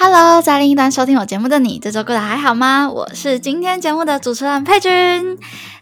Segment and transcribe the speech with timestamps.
[0.00, 2.88] Hello，在另一端收听我节目的你，这周过得还好吗？
[2.88, 5.36] 我是今天节目的主持人佩君。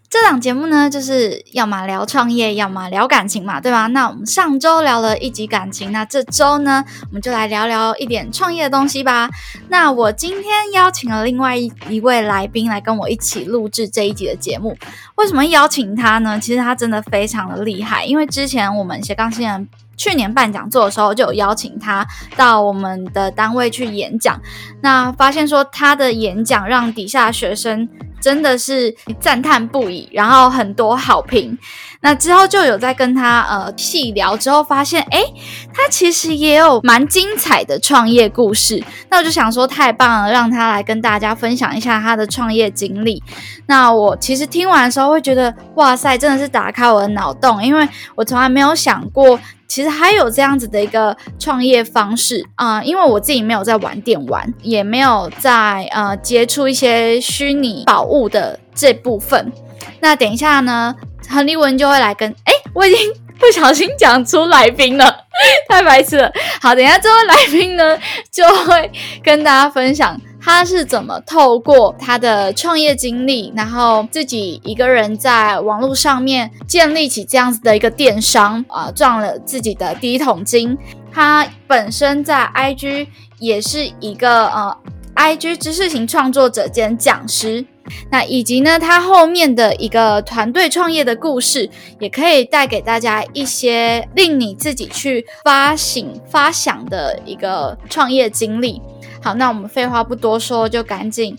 [0.09, 3.89] 这档节目呢，就是要么聊创业，要么聊感情嘛，对吧？
[3.89, 9.29] 那我们上周聊了一集感情，那这周呢，我们就来聊聊一点创业的东西吧。
[9.69, 14.75] 那我今天邀请了另外一一位来宾来跟我一起录制这一集的节目。
[15.17, 16.41] 为什么邀请他呢？
[16.41, 19.69] 其实他真的非常的厉害，因为之前我们斜杠新人。
[19.97, 24.41] 去年办讲座的时候，就有邀请他到我们的单位去演讲。
[24.83, 27.89] 那发现说他的演讲让底下学生
[28.21, 31.59] 真的是赞叹不已，然后很多好评。
[32.01, 35.25] 那之后就有在跟他呃细聊，之后发现哎，
[35.73, 38.83] 他其实也有蛮精彩的创业故事。
[39.11, 43.23] 那我就想说太棒了，让他来跟大家分享一下他的创业经历。
[43.67, 49.39] 那我其实听完的时候会觉得哇塞，真的是打开我的脑洞，因为我从来没有想过。
[49.69, 59.53] 其实还有这样子的一个创业方式啊，因为我自己没有在玩电玩，也没有在呃接触一些虚拟宝物的这部分。
[60.01, 60.95] 那等一下呢，
[61.29, 65.25] 亨利文就会来跟哎，我已经不小心讲出来宾了，
[65.69, 66.33] 太白痴了。
[66.61, 67.99] 好，等一下这位来宾呢
[68.31, 68.91] 就会
[69.23, 70.19] 跟大家分享。
[70.47, 80.79] 他是怎么透过他的创业经历，然后自己一个人在网络上面建立起这样子的一个电商啊，赚了自己的第一桶金。
[81.13, 83.09] 他本身在 IG
[83.41, 84.77] 也是一个呃
[85.17, 87.67] IG 知识型创作者兼讲师，
[88.09, 91.69] 那以及呢他后面的一个团队创业的故事，
[91.99, 98.81] 也可以带给大家一些令你自己去发醒发想的一个创业经历。
[99.27, 101.37] 好，那我们废话不多说，就赶紧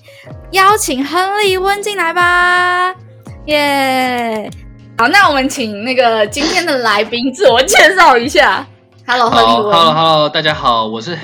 [0.52, 2.94] 邀请亨利温进来吧，
[3.46, 4.52] 耶！
[4.98, 8.68] 好，那我们请那个今天的来宾自我介绍一下。
[9.06, 9.74] Hello，亨利温。
[9.74, 11.18] Hello，Hello，大家好，我是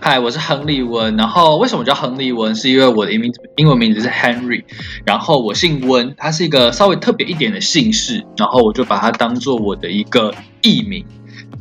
[0.00, 1.16] 嗨，我是亨利温。
[1.16, 2.52] 然后为什么叫亨利温？
[2.52, 4.64] 是因为我的英名英文名字是 Henry，
[5.04, 11.06] 然后我姓温，它是一个稍微特别一点的姓氏，然后我就把它当做我的一个艺名，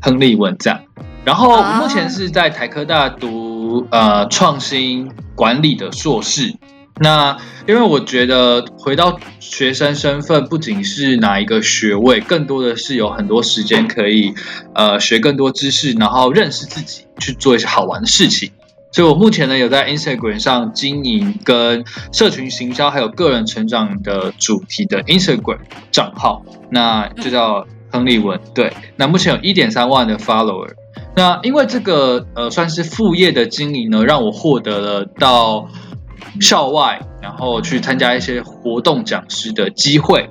[0.01, 0.79] 亨利温这样。
[1.23, 3.46] 然后目前是在台科大读。
[3.91, 6.53] 呃，创新管理的硕士。
[6.99, 14.33] 那因为我觉得回到学生身份，不仅是拿一个学位，更多的是有很多时间可以
[14.73, 18.49] 呃学更多知识，然后认识自己，去做一些好玩的事情。
[18.91, 25.59] 所以我目前呢有在 Instagram 上经营跟社群行销还有个人成长的主题的 Instagram
[25.91, 28.39] 账号，那就叫亨利文。
[28.55, 30.69] 对，那目前有一点三万的 follower。
[31.17, 35.67] 那因为这个呃算是副业的经营呢，让我获得了到
[36.39, 40.29] 校外，然后去参加一些活动讲师的机会，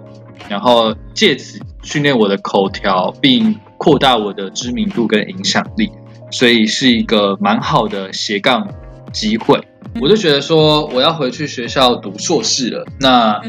[0.48, 5.90] 然后借此训练我的口条，并扩大我的知名度跟影响力，
[6.30, 8.68] 所以是一个蛮好的斜杠
[9.12, 9.60] 机会。
[10.00, 13.42] 我就觉得说我要回去学校读硕士了，那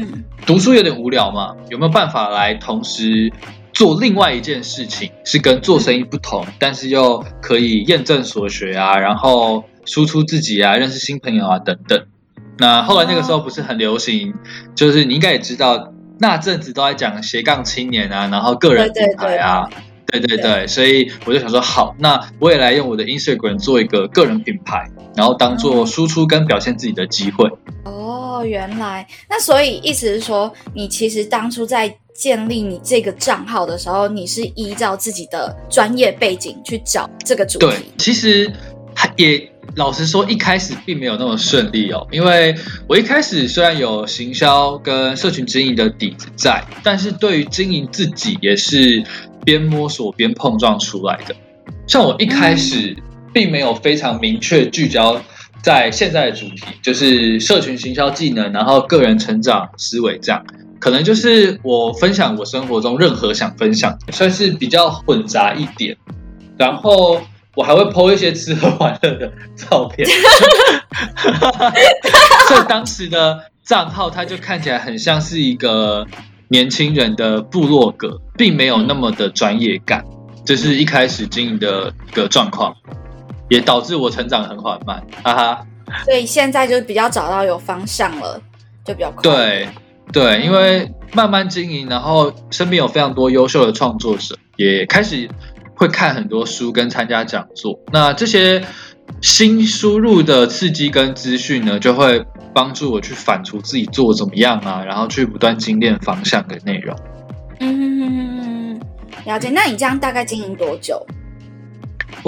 [0.44, 3.32] 读书有点无聊嘛，有没有办法来同时？
[3.78, 12.04] 做另外一件事情是跟做生意不同，但是又可以验证所学啊，然后输出自己啊，认识新朋友啊等等。
[12.58, 14.34] 那后来那个时候不是很流行，
[14.74, 19.70] 就是你应该也知道，那阵子都在讲斜杠青年啊，然后个人品牌啊，
[20.08, 27.48] 对对对，所以我就想说，好，那我也来用我的 Instagram 做一个个人品牌，然后当做输出跟表现自己的机会。
[27.84, 31.96] 哦，原来那所以意思是说，你其实当初在。
[32.18, 37.66] 建立你这个账号的时候，你是依照自己的专业背景去找这个主题。
[37.66, 38.52] 对，其实
[39.16, 42.04] 也老实说，一开始并没有那么顺利哦。
[42.10, 42.52] 因为
[42.88, 49.00] 我一开始虽然有行销跟社群经营的底子在，但是对于经营自己也是
[49.44, 51.36] 边摸索边碰撞出来的。
[51.86, 52.96] 像我一开始
[53.32, 55.22] 并没有非常明确聚焦
[55.62, 60.44] 在现在的主题，就是社群行销技能，然后个人成长思维这样。
[60.80, 65.96] 可能就是我分享我生活中任何想分享，算是比较混杂一点。
[66.56, 67.20] 然后
[67.54, 70.06] 我还会 po 一些吃喝玩乐的照片，
[72.48, 76.06] 所以当时的账号，它就看起来很像是一个
[76.48, 80.04] 年轻人的部落格，并没有那么的专业感。
[80.44, 82.74] 这是一开始经营的一个状况，
[83.48, 85.66] 也导致我成长很缓慢，哈哈。
[86.04, 88.40] 所以现在就比较找到有方向了，
[88.84, 89.22] 就比较快。
[89.22, 89.68] 对
[90.12, 95.28] 对，因为慢慢经营，然后身边有非常多优秀的创作者，也开始
[95.74, 97.78] 会看很多书跟参加讲座。
[97.92, 98.62] 那这些
[99.22, 102.22] 新输入的刺激跟资讯呢，就会
[102.52, 106.94] 帮助我去反刍自己做怎么样啊，然后去不断精炼方向跟内容。
[107.60, 108.78] 嗯，
[109.24, 109.50] 了解。
[109.50, 111.04] 那你这样大概经营多久？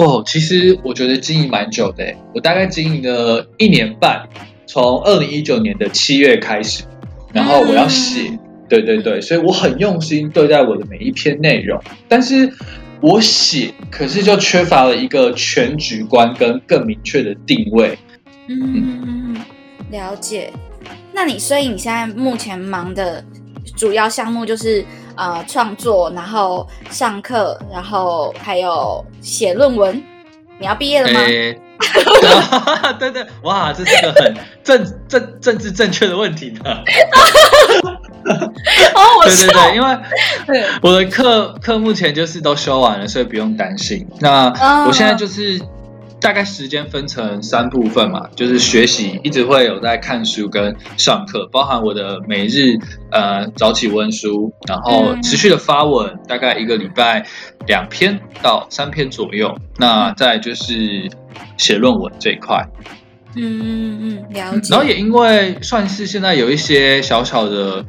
[0.03, 4.27] 哦，其实我觉得经营蛮久的，我大概经营了一年半，
[4.65, 6.83] 从二零一九年的七月开始，
[7.31, 8.35] 然后我要写，
[8.67, 12.51] 对对对，所以我很用心对待我的每一篇内容，但是
[12.99, 17.95] 我写，可是就缺乏了一个全局观跟更明确的定位。
[18.47, 19.37] 嗯，
[19.91, 20.51] 了解。
[21.13, 23.23] 那你所以你现在目前忙的
[23.75, 24.83] 主要项目就是？
[25.15, 30.01] 呃，创作，然后上课，然后还有写论文。
[30.59, 31.19] 你要毕业了吗？
[32.99, 36.61] 对对，哇，这是个很政政 政治正确的问题呢。
[38.93, 39.97] 哦，我对对对，因为
[40.81, 44.07] 我的课课目前就是都修完了，所以不用担心。
[44.19, 45.59] 那我现在就是。
[46.21, 52.77] 大概时间分成三部分嘛，就是学习一直会有在看书跟上课，包含我的每日
[53.09, 57.25] 呃早起温书，然后持续的发文，大概一个礼拜
[57.65, 59.57] 两篇到三篇左右。
[59.77, 61.09] 那再就是
[61.57, 62.63] 写论文这一块，
[63.35, 64.69] 嗯嗯嗯，了解。
[64.69, 67.83] 然后也因为算是现在有一些小小的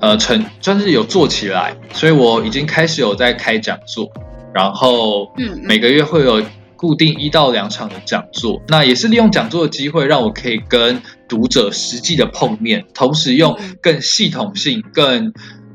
[0.00, 4.10] 呃成，算是有做起来，所以我已经开始有在开讲座，
[4.54, 5.30] 然后
[5.62, 6.42] 每个月会有。
[6.76, 15.32] 固定一到两场的讲座，那也是利用讲座的机会，让我可以跟读者实际的碰面，同时用更系统性、更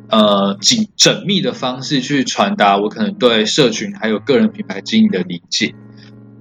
[0.09, 5.73] 呃紧缜密的方式去传达我可能对社群还有个人品牌经营的理解。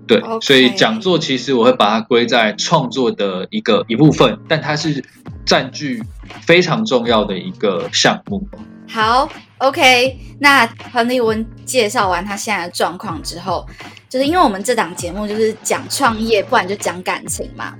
[0.06, 5.04] 对，所以讲座其实我会把它归在创作的一个一部分，但它是
[5.46, 6.02] 占据
[6.42, 8.46] 非常重要的一个项目。
[8.88, 13.64] 好，OK，那彭丽文介绍完他现在的状况之后。
[14.10, 17.72] 就是因为我们这档节目就是讲创业，不然就讲感情嘛，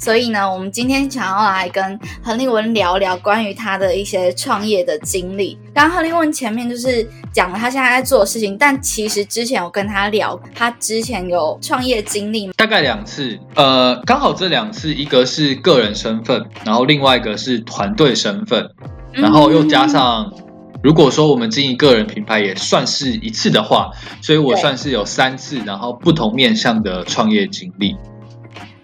[0.00, 5.56] 所以呢，我们今天想要来跟何立文聊聊关于他的一些创业的经历。
[5.72, 18.68] 刚刚何立文前面就是讲了他现在在做的事情，但其实之前我跟他聊，他之前有创业经历，大概两次，呃，刚好这两次一个是个人身份，然后另外一个是团队身份，
[19.12, 20.32] 然后又加上。
[20.82, 23.90] 如果说我们经营个人品牌也算是一次的话，
[24.20, 27.96] 所以我算是有三次，然后不同面向的创业经历。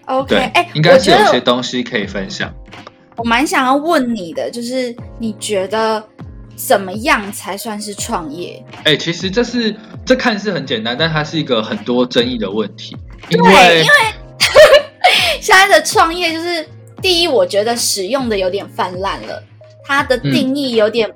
[0.05, 2.53] OK，哎，应该是有些东西可以分享。
[3.15, 6.03] 我蛮想要问你的，就是你觉得
[6.55, 8.61] 怎么样才算是创业？
[8.83, 9.73] 哎，其实这是
[10.03, 12.97] 这看似很简单，但它是一个很多争议的问题。
[13.29, 13.93] 因为因为
[15.39, 16.67] 现在的创业就是
[17.01, 19.41] 第一，我觉得使用的有点泛滥了，
[19.85, 21.09] 它的定义有点。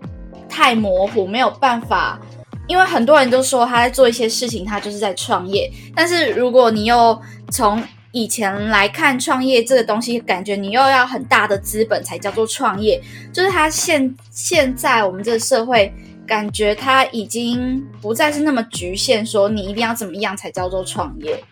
[0.50, 2.20] 太模糊，没有办法，
[2.68, 5.72] 因为很多人都说他在做一些事情，他就是在创业。
[5.96, 7.20] 但是如果你又
[7.52, 13.02] 从以前来看创业这个东西，感觉你又要很大的资本才叫做创业。
[13.32, 15.94] 就是他现现在我们这个社会，
[16.26, 21.44] 感觉他已经不再是那么局限，说你一定要怎么样才叫做创业。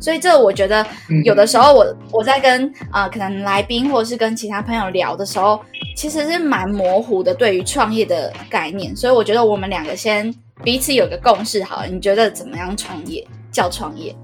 [0.00, 0.86] 所以这我觉得
[1.24, 5.60] 有的时候我我在跟啊可能来宾或者是跟其他朋友聊的时候，
[5.96, 8.94] 其实是蛮模糊的对于创业的概念。
[8.94, 14.14] 所以我觉得我们两个先彼此有个共识，好了，你觉得怎么样创业叫创业？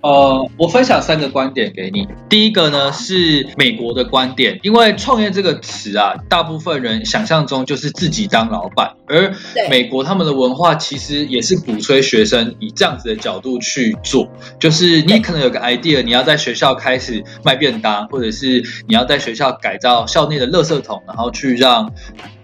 [0.00, 2.06] 呃，我分享三个观点给你。
[2.28, 9.34] 第一个呢是美国的观点，因为创业这个词啊，大部分人想象中就是自己当老板，而
[9.68, 14.28] 美国他们的文化其实也是鼓吹学生以这样子的角度去做，
[14.60, 21.92] 就是你可能有个 idea，你要在学校开始卖便当，或者是你要在学校改造校内的垃圾桶，然后去让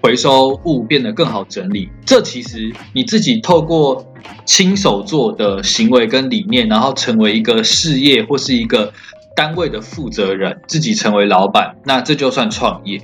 [0.03, 1.89] 回收物变得更好整理。
[2.05, 4.05] 这其实你自己透过。
[4.45, 8.93] 亲手做的行为跟理念，然后成为一个事业或是一个
[9.35, 13.01] 单位的负责人，自己成为老板，那这就算创业。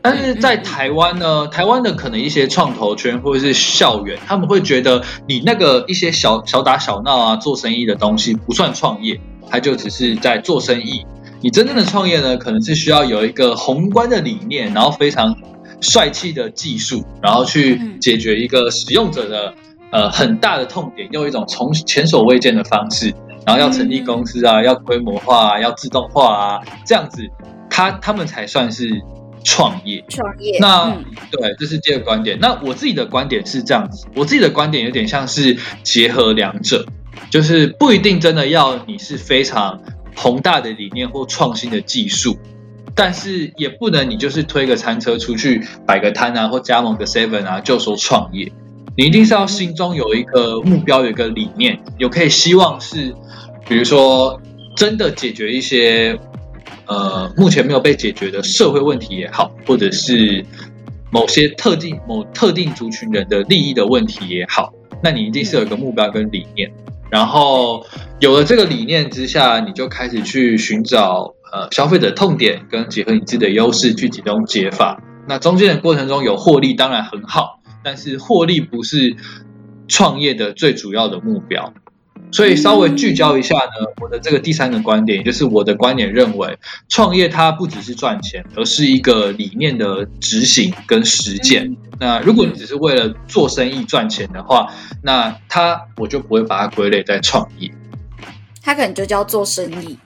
[0.00, 9.20] 但是在台湾呢，台湾的可能一些创投圈或者是校园，他们会觉得你那个一些小小打小闹啊，做生意的东西不算创业，
[9.50, 11.04] 他就只是在做生意。
[11.40, 15.36] 你真正的创业呢，可能是需要有一个宏观的理念，然后非常
[15.80, 19.52] 帅气的技术，然后去解决一个使用者的。
[19.90, 23.14] 呃，很大的痛点，用一种从前所未见的方式，
[23.46, 27.22] 然后要成立公司啊，要规模化，啊要自动化啊，这样子
[27.70, 28.90] 他他们才算是
[29.44, 30.04] 创业。
[30.08, 32.38] 创业，那、嗯对，这是第二个观点。
[32.40, 36.84] 那我自己的观点是这样子，我自己的观点有点像是结合两者，
[37.30, 39.80] 就是不一定真的要你是非常
[40.16, 42.36] 宏大的理念或创新的技术，
[42.94, 48.50] 但是也不能你就是推个餐车出去摆个摊啊，或加盟个 seven 啊，就说创业。
[48.96, 53.14] 你一定是要心中有一个目标，有一个理念，有可以希望是，
[53.68, 54.40] 比如说
[54.74, 56.18] 真的解决一些
[56.86, 60.44] 呃目前没有被解决的社会问题也好，或者是
[61.10, 64.72] 某些特定某特定族群人的利益的问题也好，
[65.02, 66.72] 那你一定是有一个目标跟理念，
[67.10, 67.84] 然后
[68.18, 74.98] 有了这个理念之下，你就开始去寻找呃消费者痛点，跟结合你自己的优势去启动解法。
[75.28, 79.14] 那中间的过程中有获利当然很好，但是获利不是
[79.86, 81.72] 创业的最主要的目标。
[82.32, 91.76] 所以稍微聚焦一下呢，我的这个第三个观点，也就是我的观点认为，创业它不只是赚钱，而是一个理念的执行跟实践。
[92.00, 94.66] 那如果你只是为了做生意赚钱的话，
[95.00, 97.70] 那它我就不会把它归类在创业。
[98.60, 99.96] 它可能就叫做生意，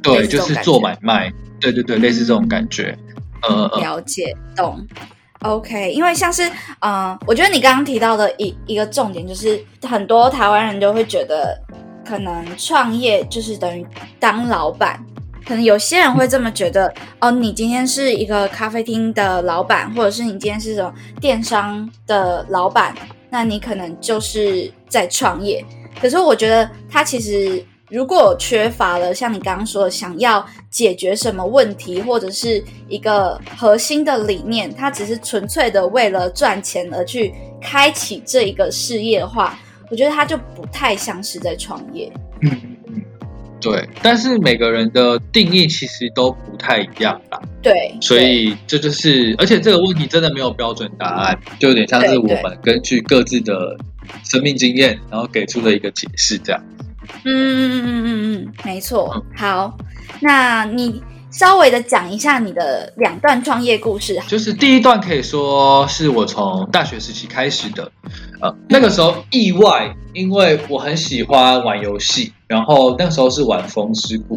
[0.00, 2.96] 对，就是做买卖，对对对，类似这种感觉。
[3.42, 4.86] 呃呃，了解懂。
[5.42, 11.58] OK，因为像是，嗯、我觉得你刚刚提到的一一个重点，就是很多台湾人都会觉得，
[12.04, 13.86] 可能创业就是等于
[14.18, 15.02] 当老板。
[15.46, 22.94] 可能有些人会这么觉得， 哦，你今天是一个咖啡厅的老板，或者是你今天是什么电商的老板，
[23.30, 25.64] 那你可能就是在创业。
[26.00, 39.58] 可是我觉得他其实如果缺乏了像你刚刚说的，想要解决什么问题，或者是一个核心的理念，他只是纯粹的为了赚钱而去开启这一个事业的话，
[39.90, 42.10] 我觉得他就不太像是在创业。
[42.42, 42.50] 嗯
[43.60, 43.86] 对。
[44.02, 47.42] 但是每个人的定义其实都不太一样吧。
[47.60, 53.76] 对，所以这就是，而且这个问题真的没有标准答案，就有点像是我们根据各自的
[54.24, 56.64] 生命经验，然后给出的一个解释，这样。
[57.24, 59.12] 嗯嗯嗯嗯嗯嗯，没错。
[59.14, 59.22] 嗯。
[59.36, 59.76] 好，
[60.20, 64.20] 那你稍微的讲一下你的两段创业故事。
[64.26, 67.90] 就是第一段可以说是我从大学时期开始的，
[68.40, 74.36] 呃，那个时候意外，因为我很喜欢玩游戏，然后那时候是玩《风之谷》，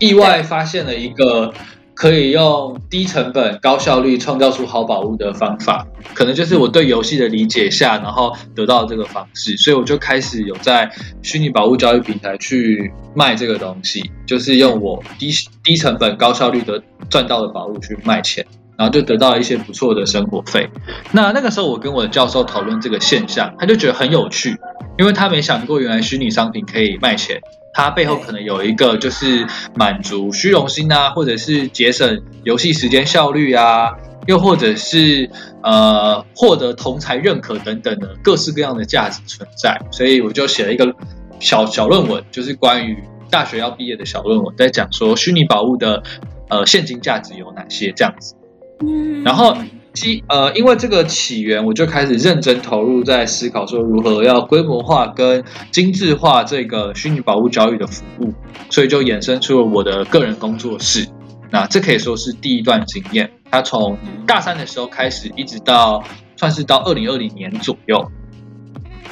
[0.00, 1.52] 意外发现了一个
[1.96, 10.88] 可以用低成本、高效率创造出好宝物的方法，可能就是我对游戏的理解下，然后得到这个方式，所以我就开始有在
[11.22, 15.30] 虚拟宝物交易平台去卖这个东西，就是用我低
[15.64, 18.46] 低成本、高效率的赚到的宝物去卖钱。
[18.78, 20.68] 然后就得到了一些不错的生活费。
[21.10, 24.54] 那那个时候，我跟我的教授讨论这个现象，他就觉得很有趣，
[24.98, 27.40] 因为他没想过原来虚拟商品可以卖钱，
[27.76, 33.92] 它背后可能有一个就是满足虚荣心啊，或者是节省游戏时间效率啊，
[34.26, 35.28] 又或者是
[35.62, 39.78] 呃获得同才认可等等的各式各样的价值存在。
[39.92, 40.90] 所以我就写了一个
[41.38, 42.96] 小小论文，就是关于
[43.28, 46.02] 大学要毕业的小论文，在讲说虚拟宝物的
[46.48, 48.34] 呃现金价值有哪些这样子。
[48.80, 49.54] 嗯，然后
[49.96, 58.34] 基呃，因为这个起源，我就开始认真投入在思考说如何要规模化跟精致化这个虚拟宝物交易的服务，
[58.68, 61.08] 所以就衍生出了我的个人工作室。
[61.50, 66.04] 那这可以说是第一段经验，它从大三的时候开始，一直到
[66.36, 68.10] 算是到二零二零年左右。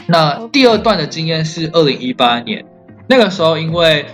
[0.07, 2.63] 那第二段的经验是二零一八年，
[3.09, 4.05] 那个时候因为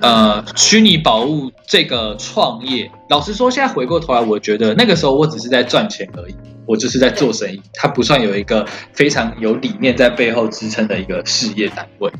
[0.00, 6.34] 呃虚拟宝物这个创业，老实说，现在回过头来，我觉得那个时候我只是在赚钱而已，
[6.66, 12.10] 我就是在做生意，它不算有一个非常有理念在背后支撑的一个事业单位。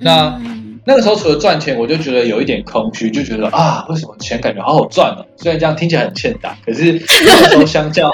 [0.00, 5.24] 那嗯那个时候除了赚钱，我就觉得有一点空虚，就觉得啊，为什么钱感觉好好赚啊？
[5.36, 8.08] 虽然这样听起来很欠打，可是那个时候相较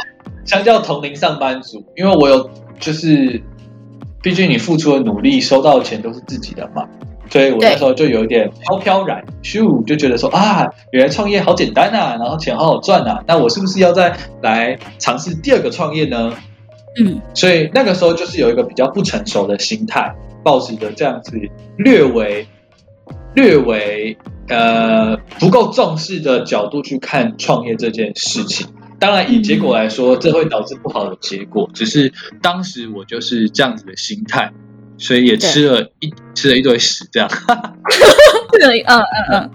[0.47, 2.49] 相较同龄上班族，因为我有
[2.81, 3.42] 就是，
[4.23, 6.88] 毕竟你付出的努力，收到的钱都是自己的嘛，
[7.33, 16.31] 所以我那时候就有一点飘飘然，咻，就觉得说啊，原来创业好简单啊，然后钱好好赚啊，那我是不是要再来尝试第二个创业呢？
[17.01, 21.33] 嗯所以那个时候就是有一个比较不成熟的心态，抱持着这样子
[21.79, 22.47] 略微
[23.35, 24.15] 略微
[24.49, 28.67] 呃不够重视的角度去看创业这件事情。
[28.99, 31.69] 当然，以结果来说，这会导致不好的结果。
[31.73, 34.53] 只是当时我就是这样子的心态，
[35.02, 37.28] 所以也吃了一吃了一堆屎，这样。
[38.61, 39.50] 对，嗯嗯嗯，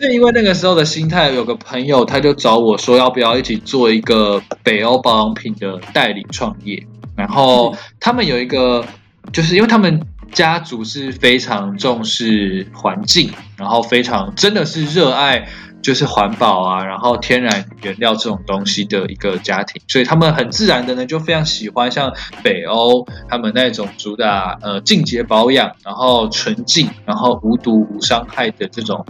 [0.00, 6.84] 是因为那个时候的心态，有个朋友他就找我说，要不要一起做一个北欧保养品的代理创业？
[7.14, 8.84] 然后他们有一个，
[9.32, 10.00] 就是因为他们
[10.32, 15.48] 家族是非常重视环境，然后非常真的是热爱
[15.82, 29.04] 就是环保啊，然后天然原料这种东西的一个家庭，所以他们很自然的呢就非常喜欢像北欧他们那种主打呃净洁保养，然后纯净，然后无毒无伤害的这种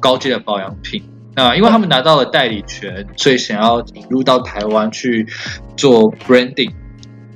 [0.00, 1.02] 高阶的保养品。
[1.34, 5.28] 那因为他们拿到了代理权，所以想要引入到台湾去
[5.76, 6.72] 做 branding，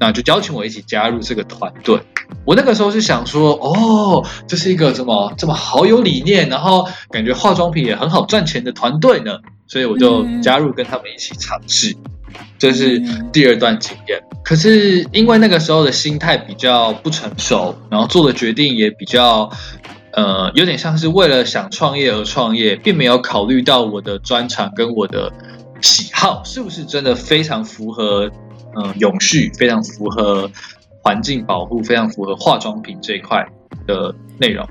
[0.01, 2.01] 那就邀请我一起加入这个团队。
[2.45, 9.39] 我那个时候是想说，哦，这是一个这么这么好有理念，然后感觉化妆品也很好赚钱的团队呢，
[9.69, 11.95] 所以我就加入跟他们一起尝试。
[12.59, 12.99] 这是
[13.33, 14.21] 第二段经验。
[14.43, 19.51] 可是因为那个时候的心态比较不成熟，然后做的决定也比较。
[20.13, 25.33] 呃，有点像是为了想创业而创业，并没有考虑到我的专长跟我的
[25.81, 28.29] 喜好是不是真的非常符合，
[28.75, 30.51] 呃，永续，非常符合
[31.03, 33.47] 环境保护，非常符合化妆品这一块
[33.87, 34.67] 的内容，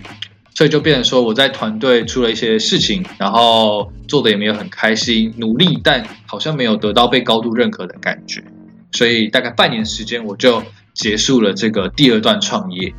[0.53, 8.43] 所以就变成说我在团队出了一些事情，然后做的也没有很开心，努力但好像没有得到被高度认可的感觉，
[8.91, 10.61] 所以大概半年时间我就
[10.93, 12.93] 结束了这个第二段创业。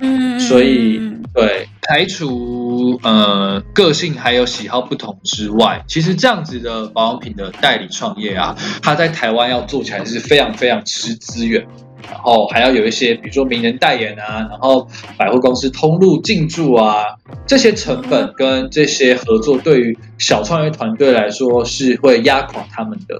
[0.00, 1.00] 嗯，所以
[1.34, 11.66] 对排除呃个性还有喜好不同之外，其实这样子的保养品的代理创业啊，它在台湾要做起来是非常非常吃资源，
[12.10, 17.04] 然后还要有一些比如说名人代言啊，然后百货公司通路进驻啊，
[17.46, 23.18] 这些成本跟这些合作对于小创业团队来说是会压垮他们的。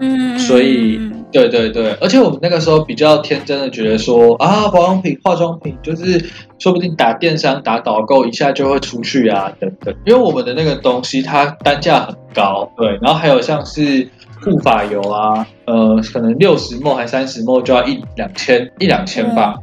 [0.00, 0.98] 嗯，所以
[1.30, 6.18] 对对对，而且我们那个时候比较天真的觉得说啊，保养品、化妆品就是
[6.58, 9.94] 说不定打电商、打导购一下就会出去啊，等等。
[10.06, 14.08] 因为我们的那个东西它单价很高，对，然后还有像是
[14.42, 19.56] 护发油啊，呃，可能六十墨还三十墨就要一两千一两千吧，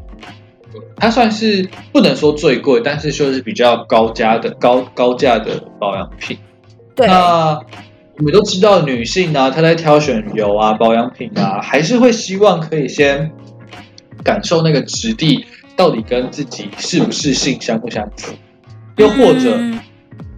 [0.98, 6.38] 它算是不能说最贵，但是就是比较高价的高高价的保养品。
[6.96, 7.08] 对。
[7.08, 7.60] 那
[8.18, 13.32] 我们都知道，女性呢，她在挑选油啊、保养品啊，还是会希望可以先
[14.24, 18.34] 感受那个质地到底跟自己是不是性相不相符。
[18.96, 19.60] 又或者，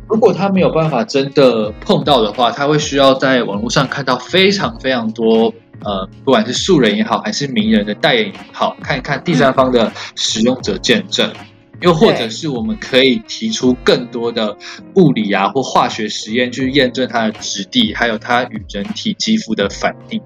[0.09, 5.53] 如果她没有办法真的碰到的话，她会需要在网络上看到非常非常多，
[5.85, 11.31] 呃，不管是素人也好，还是名人的代言也好，看一看第三方的使用者见证。
[11.81, 14.55] 又或者是我们可以提出更多的
[14.95, 20.21] 物理啊或化学实验去验证它的质地，还有它与人体肌肤的反应。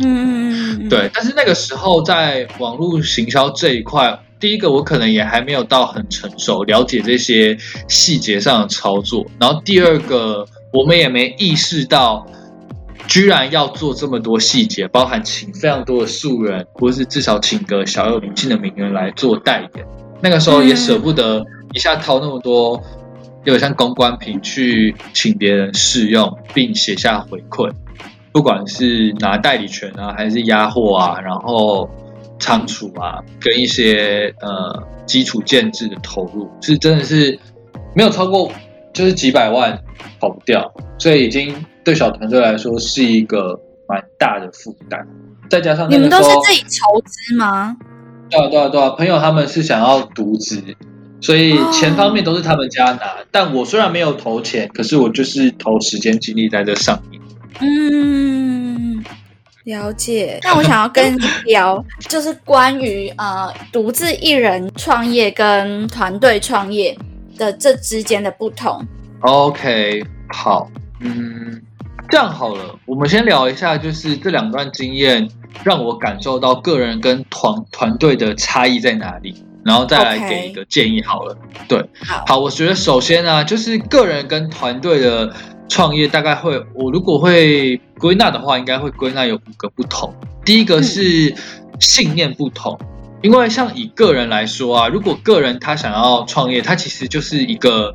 [0.00, 1.10] 嗯，对。
[1.14, 7.56] 但是那个时候在网络行销这一块，第一个我可能也还没有到很成熟，了解这些
[7.88, 9.24] 细节上的操作。
[9.38, 12.26] 然后第二个，我们也没意识到，
[13.06, 19.86] 居然要做这么多细节，包含请非常多的素人，或是至少请个小有名气的名人来做代言。
[20.20, 22.82] 那个时候也舍不得一下掏那么多，
[23.44, 27.70] 有点像公关品去请别人试用，并写下回馈，
[28.32, 31.88] 不管是拿代理权啊，还是压货啊，然后
[32.38, 37.38] 仓储啊，跟一些呃基础建制的投入，是真的是
[37.94, 38.50] 没有超过
[38.92, 39.78] 就是几百万
[40.18, 45.06] 跑不掉，所以已经对小团队来说是一个蛮大的负担。
[45.50, 47.76] 再加上你们都是自己筹资吗？
[48.30, 50.62] 对啊对啊对啊，朋友他们是想要独资，
[51.20, 53.16] 所以钱方面都是他们家拿。
[53.30, 57.20] 但我虽然没有投钱，可是我就是投时间精力在这上面。
[57.60, 59.04] 嗯，
[59.64, 60.40] 了解。
[60.42, 66.96] 那我想要跟你聊， 就是关于呃独自一人创业跟团队创业
[67.38, 68.84] 的这之间的不同。
[69.20, 70.02] OK，
[70.34, 70.68] 好，
[71.00, 71.62] 嗯，
[72.08, 75.28] 这样好了，我们先聊一下，就是这两段经验。
[75.62, 81.36] 让我感受到个人跟团团队的差异在哪里，然后再来给一个建议好了。
[81.68, 81.82] 对，
[82.26, 85.32] 好，我觉得首先呢，就是个人跟团队的
[85.68, 90.14] 创业，大概会我如果会归纳的话，应该会归纳有五个不同。
[90.44, 91.34] 第一个是
[91.80, 92.78] 信念不同，
[93.22, 97.94] 因为像以个人来说啊，如果个人他想要创业，他其实就是一个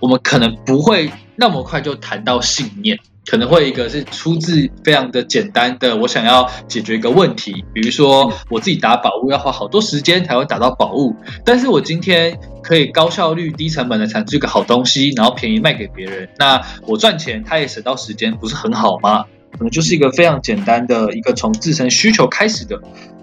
[0.00, 2.98] 我们可能不会那么快就谈到信念。
[3.26, 19.24] 可能会一个是出自非常的简单的，我想要解决一个问题，比如说我自己打宝物要花好多时间才会打到宝物，但是我今天可以高效率、低成本的产出一个好东西，然后便宜卖给别人，那我赚钱，他也省到时间，不是很好吗？
[19.52, 22.80] 可能就是一个非常简单的一个从自身需求开始的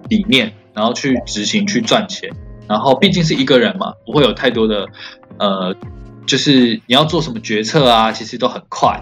[0.10, 2.30] 理念，然后去执行去赚钱，
[2.68, 4.88] 然后毕竟是一个人嘛，不会有太多的
[5.38, 5.76] 呃，
[6.26, 9.02] 就是你要做什么决策啊，其实都很快。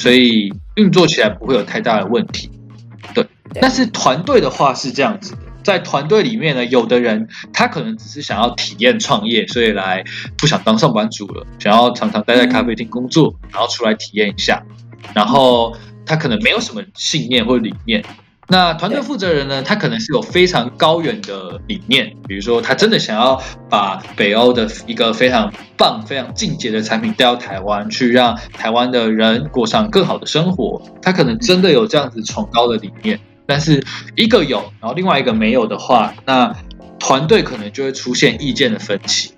[0.00, 2.50] 所以运作起来不会有太大的问题，
[3.14, 3.26] 对。
[3.60, 10.02] 但是团队的话是这样子的，在团队里面呢，有的人他可能只是想要体验创业，所以来
[10.38, 14.64] 不想当上班族了，想要常常待在咖啡厅工作，然后出来体验一下。
[15.12, 18.02] 然后他可能没有什么信念或理念。
[18.50, 19.62] 那团队负责人呢？
[19.62, 30.82] 他可能是有非常高远的理念，比如说他真的想要把北欧的一个非常棒、非常进阶的产品带到台湾，去让台湾的人过上更好的生活。
[31.00, 33.84] 他可能真的有这样子崇高的理念，但是
[34.16, 36.52] 一个有，然后另外一个没有的话，那
[36.98, 39.32] 团队可能就会出现意见的分歧。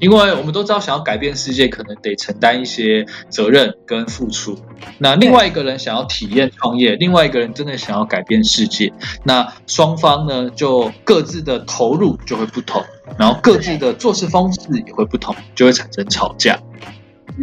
[0.00, 4.56] 因为我们都知道，想要改变世界，可能得承担一些责任跟付出。
[4.98, 8.92] 那另外一个人想要体验创业，另外一个人真的想要改变世界，
[9.24, 12.84] 那双方呢就各自的投入就会不同，
[13.18, 16.58] 然后各自的做事方式也会不同，就会产生吵架。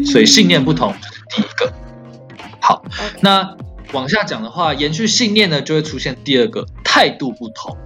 [0.06, 1.74] 所以信念不同是第一个。
[2.62, 2.84] 好，
[3.22, 3.56] 那
[3.94, 7.78] 往下讲的话，延续信念呢，就会出现第二个态度不同。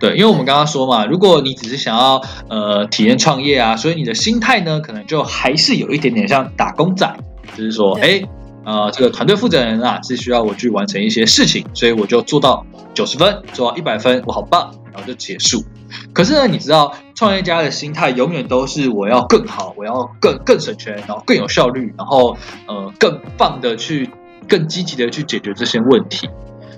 [0.00, 7.16] 对，因为我们刚刚说嘛，如果你只是想要呃体验创业啊，所以你的心态呢，可能就还是有一点点像打工仔，
[7.56, 8.22] 就是说，哎，
[8.64, 15.64] 呃，这个团队负责人啊，是需要我去完成一些事情，所以我就做到九十分，做到一百分，我好棒，然后就结束。
[16.12, 24.10] 可是呢，你知道，创业家的心态永远都是我要更好，我要更更省钱，然后更有效率，然后呃更棒的去
[24.48, 26.28] 更积极的去解决这些问题。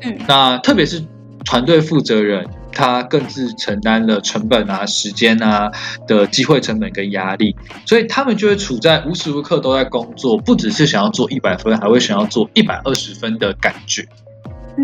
[0.02, 1.02] 嗯，那特别是
[1.44, 2.46] 团队负责人。
[2.76, 5.72] 他更自承担了成本啊、时间啊
[6.06, 14.06] 的机会成本跟压力，所以他们就会处在无时无刻都在工作，不只是想要做一百分，还会想要做一百二十分的感觉。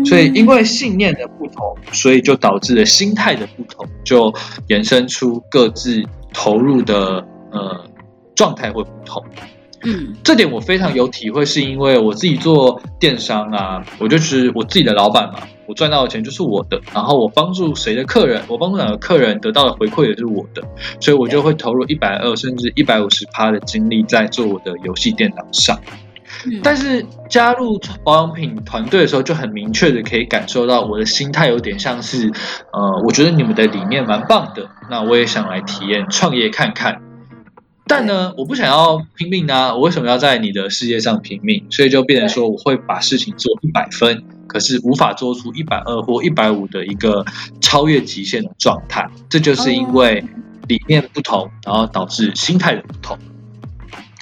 [0.03, 4.33] 所以因为信念的不同，所以就导致了心态的不同，就
[4.67, 6.03] 延伸出各自
[6.33, 7.85] 投入的呃
[8.33, 9.23] 状态会不同。
[9.85, 20.63] 嗯，这点我非常有体会，是因为我自己做电商啊，我就是我自己的老板嘛，我赚到的钱就是我的，然后我帮助谁的客人，我帮助哪个客人得到的回馈也是我的，
[20.99, 25.79] 所以我就会投入一百二甚至一百五十趴的精力在做我的游戏电脑上。
[26.61, 32.31] 但是加入保养品团队的时候，就很明确的可以感受到我的心态有点像是，
[32.73, 37.01] 呃，我觉得你们的理念蛮棒的，那我也想来体验创业看看。
[37.85, 39.75] 但呢，我不想要拼命啊！
[39.75, 41.65] 我为什么要在你的世界上拼命？
[41.69, 47.25] 所以就变成说，我会把事情做一百分，可是无法做出一百二或一百五的一个
[47.59, 49.09] 超越极限的状态。
[49.27, 50.23] 这就是因为
[50.67, 53.17] 理念不同，然后导致心态的不同。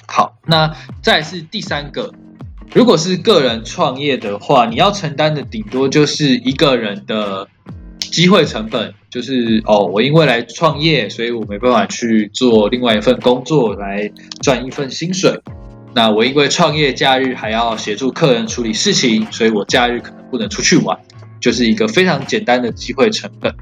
[0.08, 2.12] 好，那再是第三个，
[2.74, 7.48] 如果是个人创业的话，你要承担的顶多就是一个人的。
[8.10, 15.40] 机会成本就是哦，我因为来创业，所以我没办法去做另外一份工作来赚一份薪水。
[15.94, 20.98] 那我因为创业假日还要协助客人处理事情，所以我假日可能不能出去玩，
[21.40, 23.54] 就是一个非常简单的机会成本。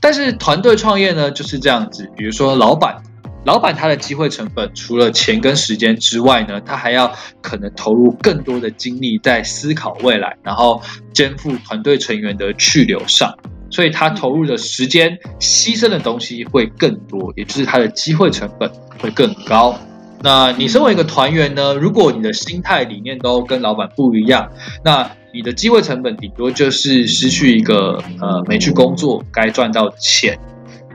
[0.00, 3.02] 但是团队创业呢就是这样子，比如说老板，
[3.44, 13.32] 老板他的机会成本除了钱跟时间之外呢，他还要可能投入更多的精力在思考未来，然后肩负团队成员的去留上。
[13.70, 19.78] 所以他投入的时间、牺牲的东西会更多，也就是他的机会成本会更高。
[20.22, 21.74] 那你身为一个团员呢？
[21.74, 24.50] 如果你的心态理念都跟老板不一样，
[24.84, 30.38] 那你的机会成本顶多就是失去一个呃没去工作该赚到的钱。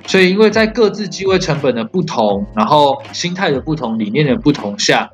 [0.06, 5.10] 所以因为在各自机会成本的不同，然后心态的不同、理念的不同下，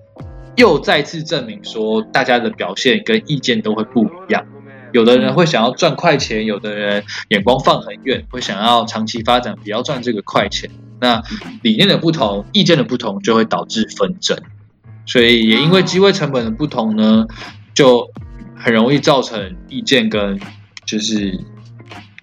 [0.58, 4.43] 又再次证明说大家的表现跟意见都会不一样。
[4.91, 10.69] 有的人会想要赚快钱，有的人眼光放很远，会想要长期发展，不要赚这个快钱。
[11.01, 11.21] 那
[11.63, 14.37] 理念的不同，意见的不同，就会导致纷争。
[15.05, 17.25] 所以也因为机会成本的不同呢，
[17.73, 18.07] 就
[18.55, 20.39] 很容易造成意见跟
[20.85, 21.37] 就是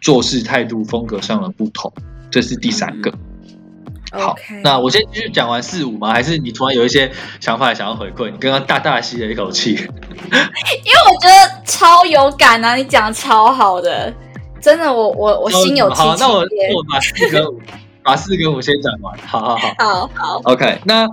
[0.01, 1.93] 做事态度风格上的不同。
[2.31, 3.13] 这是第三个。
[4.11, 6.13] 好，那我先继续讲完四五吗？
[6.13, 7.11] 还是你突然有一些
[7.41, 8.31] 想法想要回馈？
[8.31, 9.89] 你刚刚大大吸了一口气， 因为
[11.05, 12.75] 我觉得超有感啊！
[12.75, 14.11] 你讲的超好的，
[14.63, 17.61] 真的，我我我心有戚戚好，那我我把四个五，
[18.09, 19.15] 把四个我先讲完。
[19.19, 20.41] 好好好，好好。
[20.45, 21.07] OK，那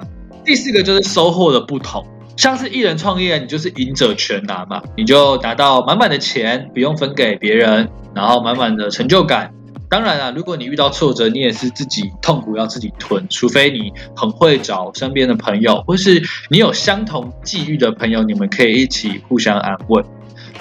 [0.46, 2.06] 第四个就是收获的不同。
[2.38, 9.52] 像是艺人创业，你就是赢者全拿嘛，你就拿到满满的钱，不用分给别人，然后满满的成就感。
[9.90, 20.02] 当然啊，如果你遇到挫折，你也是自己痛苦要自己吞，除非你很会找身边的朋友，或是你有相同际遇的朋友，你们可以一起互相安慰。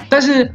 [0.09, 0.51] 但是，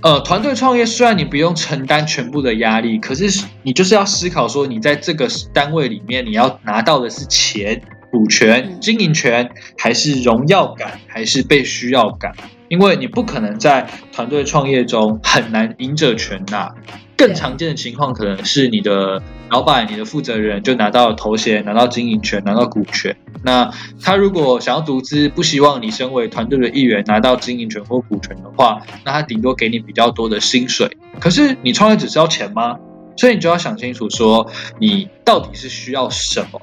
[0.00, 7.82] 呃，团队创业虽然你不用承担全部的压力，可是你就是要思考说，你在这个单位里面，你要拿到的是钱、
[8.12, 12.32] 股权、经营权，还是荣耀感，还是被需要感？
[12.68, 16.72] 因为你不可能在团队创业中很难赢者全拿。
[17.18, 23.16] 更常见的情况可能是你的老板、你的负责人就拿到头衔、拿到经营权、拿到股权。
[23.42, 23.68] 那
[24.00, 30.96] 他如果想要独资，不希望你身为团队的一员拿到经营权或股权的话，那他顶多给你比较多的薪水。
[31.18, 32.78] 可是你创业只是要钱吗？
[33.16, 36.60] 所以你就要想清楚，说你到底是需要什么，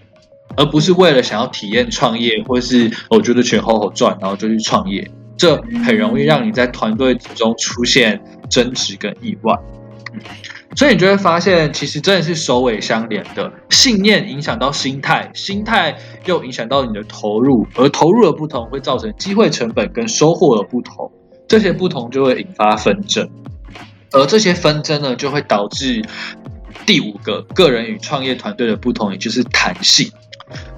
[0.55, 5.11] 而不是为了想要体验创业，或是我觉得钱好好赚，然后就去创业。
[5.35, 9.53] 这很容易让你在团队中出现争执跟意外。
[10.75, 21.09] 所以你就会发现，其实真的是首尾相连的，信念影响到心态，心态又影响到你的投入，而投入的不同会造成机会成本跟收获的不同，
[21.47, 23.29] 这些不同就会引发纷争，
[24.11, 26.01] 而这些纷争呢，就会导致
[26.85, 30.11] 第五个个人与创业团队的不同，也就是弹性。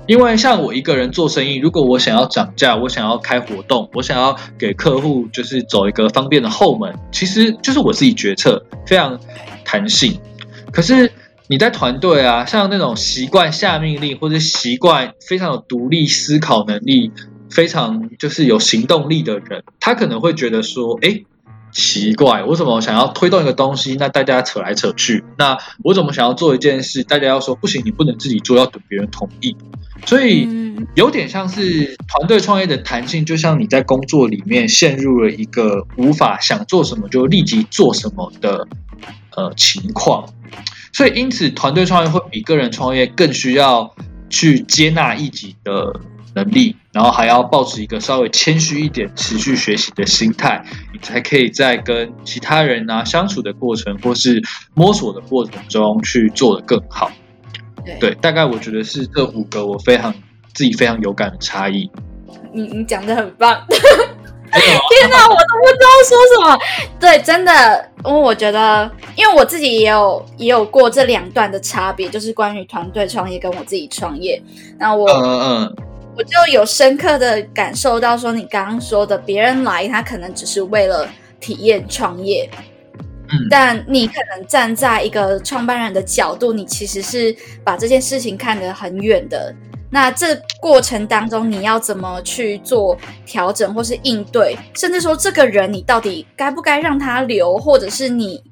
[0.07, 9.19] 因为像我一个人做生意，如果我想要涨价，我想要开活动，我想要给客户就是走一个方便的后门，其实就是我自己决策，非常
[9.65, 10.19] 弹性。
[10.71, 11.11] 可是
[11.47, 17.11] 你在团队啊，像那种习惯下命令或者习惯非常有独立思考能力、
[17.49, 21.23] 非常就是有行动力的人，他可能会觉得说，哎。
[21.71, 29.55] 奇怪，我怎么想要推动一个东西，那大家扯来扯去；那我怎么想要做一件事，大家要说不行，你不能自己做，要等别人同意。
[30.05, 30.47] 所以
[30.95, 38.67] 有点像是团队创业的弹性，就像你在工作里面陷入了一个无法想做什么就立即做什么的
[39.35, 40.27] 呃情况。
[40.93, 43.93] 所以因此，团队创业会比个人创业更需要
[44.29, 45.99] 去接纳异己的。
[46.35, 50.63] 能力，然后还要保持一个稍微谦虚一点、持续学习的心态，
[50.93, 54.41] 你才可以在跟其他人啊相处的过程，或是
[54.73, 57.11] 摸索的过程中去做得更好。
[57.99, 60.13] 对，大概我觉得是这五个我非常
[60.53, 61.89] 自己非常有感的差异。
[62.53, 66.59] 你你讲的很棒，天哪，我都不知道说什么。
[66.99, 74.41] 对，真的，因为我觉得，因为我自己也有也有过这两段的差别，就是关于团队创业跟我自己创业。
[74.77, 75.75] 那我嗯嗯。
[76.17, 81.07] 我就有深刻的感受到，说你刚刚说的，别人来他可能只是为了
[81.39, 82.49] 体验创业，
[83.29, 89.53] 嗯，但你可能站在一个创办人的角度，你其实是把这件事情看得很远的。
[89.91, 98.43] 那这过程当中，你要怎么去做调整或是应对，甚至说这个人你到底该不该让他留，或者是你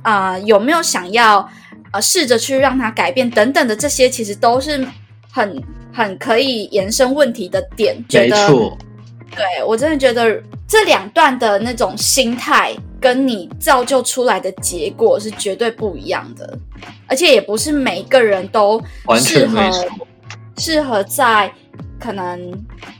[0.00, 1.46] 啊有没有想要
[1.92, 4.84] 呃试着去让他改变等等的这些，其实都是
[5.32, 5.62] 很。
[5.94, 8.74] 很可以延伸问题的点，没错，
[9.36, 16.58] 对我真的觉得这两段的那种心态，跟你造就出来的结果是绝对不一样的，
[17.06, 18.82] 而且也不是每一个人都
[19.18, 19.60] 适合
[20.56, 21.52] 适合在
[22.00, 22.50] 可能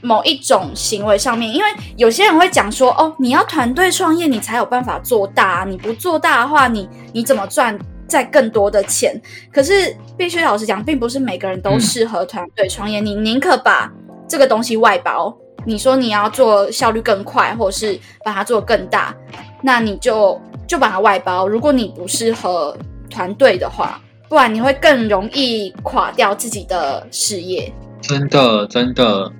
[0.03, 1.67] 某一种行为上面，因为
[1.97, 7.75] 有些人会讲说，哦，你要团队创业，你才有办法做大，你不做大的话，你你怎么赚？
[8.13, 9.19] 在更多的钱，
[9.51, 12.99] 可是必须老实讲，并不是每个人都适合团队创业。
[12.99, 13.91] 你宁可把
[14.27, 19.15] 这个东西外包，你说你要做效率更快，或者是把它做更大，
[19.63, 21.47] 那你就就把它外包。
[21.47, 22.77] 如果你不适合
[23.09, 23.99] 团队的话，
[24.29, 27.73] 不然你会更容易垮掉自己的事业。
[27.99, 29.31] 真的，真的，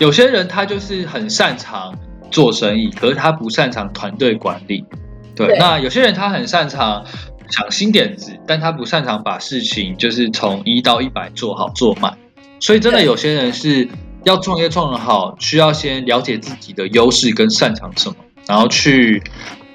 [0.00, 1.96] 有些人他就是很擅长
[2.32, 4.84] 做生意，可是他不擅长团队管理。
[5.36, 7.04] 对，那有些人他很擅长。
[7.50, 12.16] 想新点子，但他不擅长把事情就是从一到一百做好做满，
[12.60, 13.88] 所以真的有些人是
[14.24, 19.22] 要创业创得好，需要先了解自己的优势跟擅长什么，然后去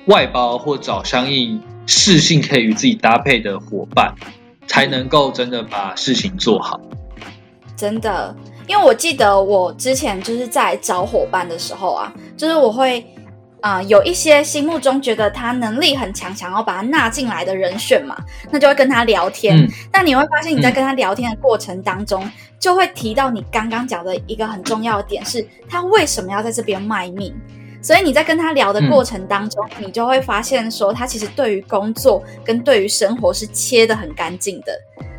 [0.06, 4.14] 外包或找相应适性可以与自己搭配的伙伴，
[4.68, 6.80] 才能够真的把事情做好。
[7.78, 8.36] 真的，
[8.68, 13.06] 因为我记得我之前就是在找伙伴的时候啊，就是我会。
[13.62, 18.18] 啊，有一些心目中觉得他能力很强，想要把他纳进来的人选嘛，
[18.50, 19.68] 那就会跟他聊天。
[19.92, 27.34] 但你会发现，你在跟他聊天的过程当中，就会提到你刚刚讲的一个很重要的点，是他为什么要在这边卖命。
[27.84, 34.74] 所以你在跟他聊的过程当中，你就会发现说，他其实对于工作跟对于生活是切的很干净的。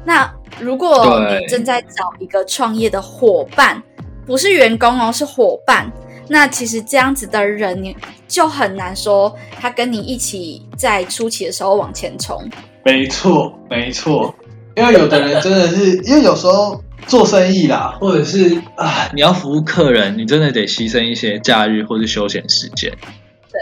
[0.05, 3.81] 那如果你正在找一个创业的伙伴，
[4.27, 5.91] 不是员工哦，是伙伴。
[6.33, 7.95] 那其实这样子的人，你
[8.27, 12.43] 就很难说他跟你一起在初期的时候往前冲。
[12.87, 14.35] 没错，没错，
[14.75, 22.91] 因为有的人真的是，因为有时候做生意啦，或者是啊，你要服务客人，你真的得牺牲一些假日或是休闲时间。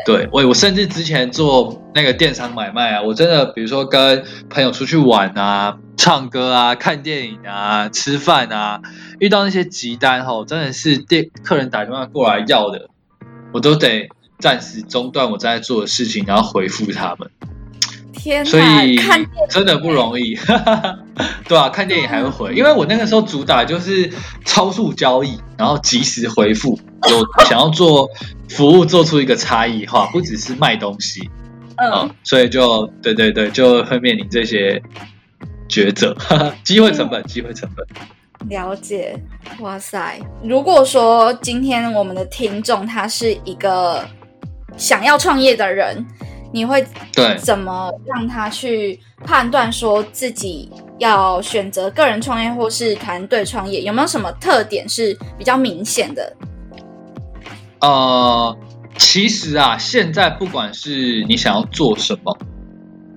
[0.07, 8.81] 对，我我甚至之前做那个电商买卖啊，我真的比如说跟朋友出去玩啊、唱歌啊、看电影啊、吃饭啊，
[9.21, 12.89] 遇到那些急单吼，真的是店客人打电话过来要的，
[13.53, 17.31] 我都得暂时中断我正在做的事情，然后回复他们。
[18.13, 18.99] 天，所以
[19.49, 20.37] 真的不容易，
[21.49, 24.11] 对啊，看电影还会回，因为我那个时候主打就是
[24.45, 26.79] 超速交易，然后及时回复，
[27.09, 28.11] 有 想要做
[28.49, 31.31] 服务做出一个差异化，不只是卖东西。
[31.77, 34.83] 啊、嗯，所以就对对对，就会面临这些
[35.69, 36.15] 抉择，
[36.63, 37.87] 机会成本，机会成本。
[38.49, 39.19] 了解。
[39.61, 44.05] 哇塞，如果说今天我们的听众他是一个
[44.77, 46.05] 想要创业的人，
[46.53, 53.83] 你会对，怎么让他去判断说自己要选择个人创业或是团队创业？
[53.83, 56.37] 有没有什么特点是比较明显的？
[57.81, 58.57] 呃，
[58.99, 62.37] 其实啊，现在不管是你想要做什么，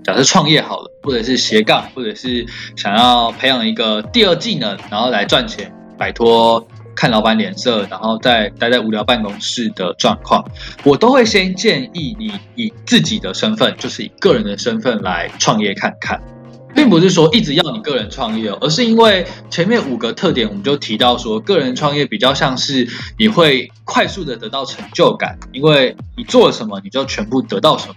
[0.04, 10.44] 假设创业好了，或者是斜杠，或者是想要培养一个第二技能，然后来赚钱，摆脱看老板脸色，然后再待在无聊办公室的状况，
[10.84, 16.22] 我都会先建议你以自己的身份，就是以个人的身份来创业看看。
[16.76, 27.96] 并不是说一直要你个人创业哦，而是因为前面五个特点，我们就提到说，个人创业比较像是你会快速的得到成就感，因为你做了什么，你就全部得到什么。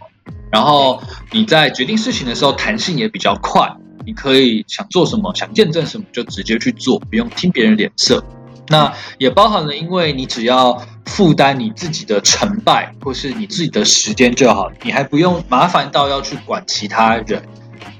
[0.56, 3.70] 然后你在决定事情的时候，弹性也比较快，
[4.06, 8.24] 你可以想做什么，想见证什么就直接去做，不用听别人脸色。
[8.68, 17.42] 那也包含了，因为你只要负担你自己的成败，或是你自己的时间就好，你还不用麻烦到要去管其他人。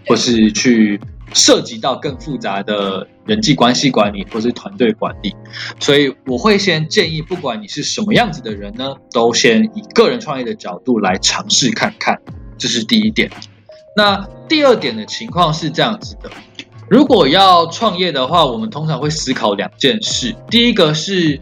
[0.09, 1.01] 或是去
[1.35, 5.35] 涉及到更复杂的人际关系管理，或是团队管理，
[5.81, 12.17] 所以我会先建议，不管你是什么样子的人呢，都先以个人创业的角度来尝试看看，
[12.59, 13.31] 这是第一点。
[13.97, 16.31] 那第二点的情况是这样子的：
[16.89, 21.41] 如果要创业的话，我们通常会思考两件事，第一个是。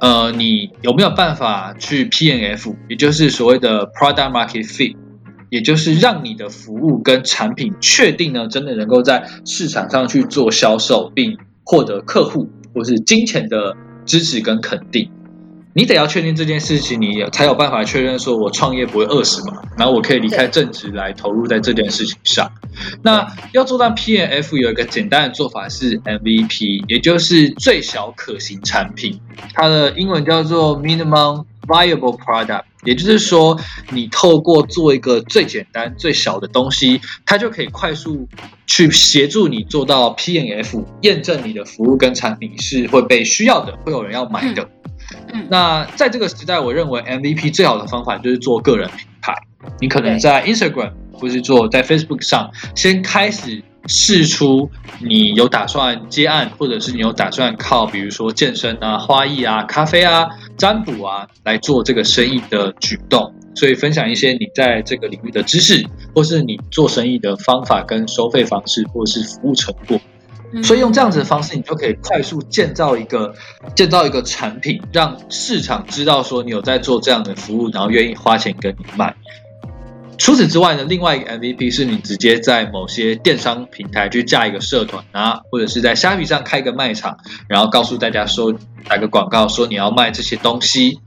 [0.00, 4.94] 呃，你有没有办法去 PNF，也就是所谓的 Product Market Fit，
[5.50, 15.10] 也就是让你的服务跟产品确定呢，真的能够在市场上去做销售，并获得客户或是金钱的支持跟肯定。
[15.78, 22.50] 你得要确定这件事情，你才有办法确认说我创业不会饿死嘛，然后我可以离开正职来投入在这件事情上。
[23.00, 29.20] 那要做到 P N F 有一个简单的做法是 MVP，也就是最小可行产品，
[29.54, 32.64] 它的英文叫做 Minimum Viable Product。
[32.84, 33.58] 也就是说，
[33.90, 38.26] 你透过做一个最简单、最小的东西，它就可以快速
[38.66, 44.62] 去协助你做到 P N F，验证你的服务跟产品是会被需要的，会有人要买的。
[44.62, 44.70] 嗯
[45.48, 49.34] 那在这个时代，我认为 MVP 最好的方法就是做个人品牌。
[49.80, 63.34] 你可能在 Instagram 或是做在 Facebook 上，先开始试出你有打算接案，或者是你有打算靠比如说健身啊、花艺啊、咖啡啊、占卜啊来做这个生意的举动。
[63.54, 70.00] 所以分享一些你在这个领域的知识，或是你做生意的方法跟收费方式，或是服务成果。
[70.62, 73.34] 所以用这样子的方式，你就可以快速建造一个
[73.74, 79.14] 建造一个产品，让市场知道说你有在做这样的服务，然后愿意花钱跟你卖。
[80.16, 88.52] 除此之外呢，另外一个 MVP 是你直接在某些电商平台去架一个社团啊，或者是在虾皮上开一个卖场，然后告诉大家说
[88.88, 90.98] 打个广告，说你要卖这些东西。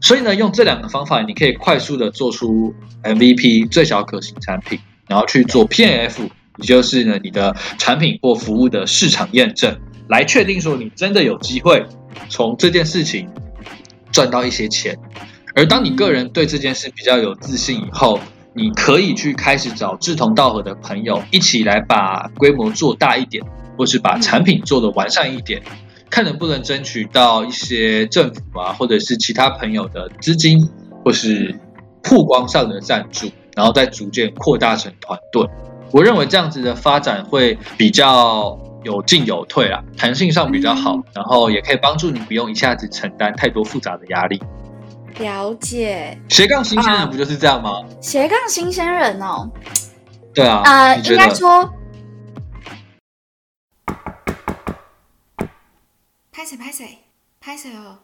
[0.00, 9.76] 所以呢，用这两个方法，你可以快速的做出 MVP 最小可行产品，然后去做 PnF 也就是呢你的产品或服务的市场验证，
[10.08, 11.84] 来确定说你真的有机会
[12.28, 13.28] 从这件事情
[14.12, 14.96] 赚到一些钱。
[15.54, 18.20] 而当你个人对这件事比较有自信以后，
[18.54, 23.44] 你可以去开始找志同道合的朋友，一起来把规模做大一点，
[23.76, 25.60] 或是把产品做得完善一点，
[26.10, 30.68] 看能不能争取到一些政府啊，或者是其他朋友的资金，
[31.04, 31.54] 或是
[32.02, 35.44] 曝光上的赞助，然后再逐渐扩大成团队。
[35.90, 44.42] 我认为这样子的发展会比较有进有退啊，弹性上比较好，然后也可以帮助你不用一下子承担太多复杂的压力。
[45.18, 47.82] 了解斜杠新鲜人不就是这样吗？
[48.00, 49.50] 斜杠新鲜人哦，
[50.34, 51.16] 对啊，呃，应？
[51.16, 51.72] 该说，
[56.30, 56.98] 拍谁拍谁
[57.40, 57.98] 拍谁哦，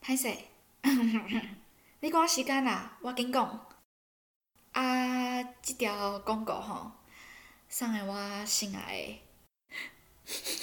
[0.00, 0.48] 拍谁？
[2.00, 3.60] 你赶时间啦，我紧讲。
[4.72, 6.90] 啊，这条广告吼，
[7.78, 9.18] 送给我心爱
[10.24, 10.55] 的，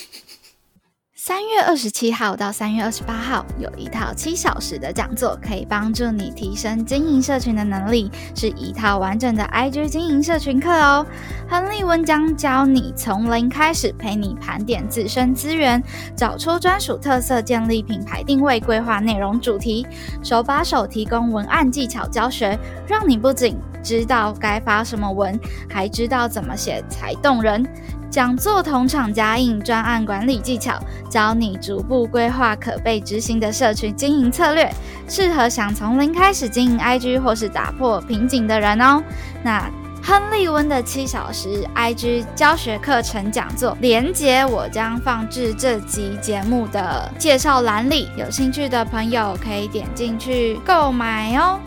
[1.25, 11.05] 三月二十七号到三月二十八号有一套七小时的讲座，可以帮助你提升经营社群的能力，是一套完整的 IG 经营社群课哦。
[11.47, 15.81] 亨利文将教你从零开始，陪你盘点自身资源，
[16.13, 19.87] 找出专属特色，建立品牌定位，规划内容主题，
[20.21, 27.65] 手把手提供文案技巧教学，让你不仅知道该发什么文，还知道怎么写才动人。
[28.13, 34.71] 讲座同场加印专案管理技巧，教你逐步规划可被执行的社群经营策略，
[35.09, 39.01] 适合想从零开始经营 IG 或是打破瓶颈的人哦。
[39.41, 39.67] 那
[40.03, 51.59] 亨利温的七小时 IG 教学课程讲座连接，我将放置这集节目的介绍栏里，有兴趣的朋友可以点进去购买哦。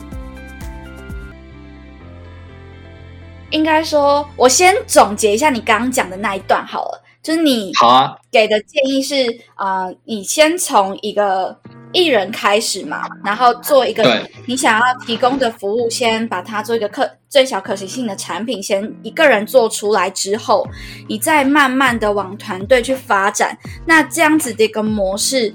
[3.50, 9.26] 应该说，我先总结一下你刚刚讲的那一段好了，就是你好啊给的建议是，
[9.56, 11.56] 呃，你先从一个
[11.92, 14.04] 艺人开始嘛，然后做一个
[14.46, 20.66] 你想要提供的服务，先把它做一个可最小可行性的产品，先一个人做出来之后，
[21.08, 23.56] 你再慢慢的往团队去发展。
[23.86, 25.54] 那这样子的一个模式，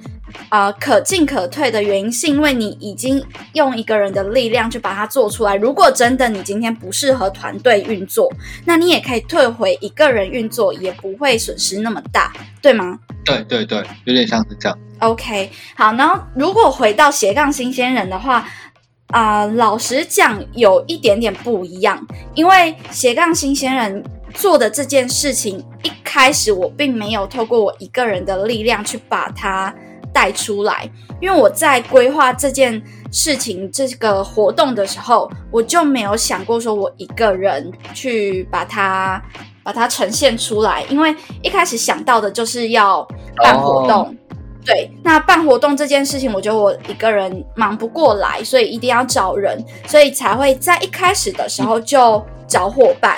[0.49, 3.23] 啊，可进可退的原因是因为你已经
[3.53, 5.55] 用一个人的力量去把它做出来。
[5.55, 8.31] 如果真的你今天不适合团队运作，
[8.65, 14.77] 那你也可以退回一个人运作，也不会损失那么大，对吗对对对，有点像是这样。
[14.99, 18.47] ？OK，好，然后如果回到斜杠新鲜人的话。
[19.13, 22.01] 啊、老实讲，有一点点不一样，
[22.33, 24.01] 因为斜杠新鲜人
[24.33, 29.75] 做的这件事情，一开始我并没有透过我一个人的力量去把它
[30.13, 30.89] 带出来，
[31.19, 32.81] 因为我在规划这件
[33.11, 39.21] 事情、这个活动的时候，我就没有想过说我一个人去把它
[39.63, 43.07] 把它呈现出来，因为一开始想到的就是要
[43.37, 44.15] 办活动。
[44.63, 49.57] 对，那办活动这件事情，我觉得我一个人忙不过来，所以一定要找人，
[49.87, 53.17] 所以才会在一开始的时候就找伙伴。